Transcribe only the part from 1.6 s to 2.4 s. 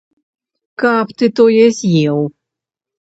з'еў!